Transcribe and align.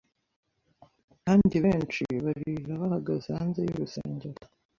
Kandi 1.23 1.55
benshi 1.65 2.03
barira 2.23 2.73
bahagaze 2.81 3.27
hanze 3.37 3.59
yurusengero 3.67 4.39